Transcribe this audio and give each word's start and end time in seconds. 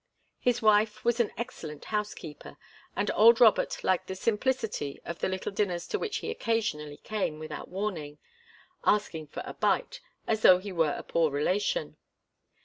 His 0.39 0.63
wife 0.63 1.05
was 1.05 1.19
an 1.19 1.31
excellent 1.37 1.85
housekeeper, 1.93 2.57
and 2.95 3.11
old 3.13 3.39
Robert 3.39 3.83
liked 3.83 4.07
the 4.07 4.15
simplicity 4.15 4.99
of 5.05 5.19
the 5.19 5.29
little 5.29 5.51
dinners 5.51 5.85
to 5.89 5.99
which 5.99 6.17
he 6.25 6.31
occasionally 6.31 6.97
came 6.97 7.37
without 7.37 7.67
warning, 7.67 8.17
asking 8.83 9.27
for 9.27 9.43
'a 9.45 9.53
bite,' 9.53 10.01
as 10.25 10.41
though 10.41 10.57
he 10.57 10.71
were 10.71 10.95
a 10.97 11.03
poor 11.03 11.29
relation. 11.29 11.97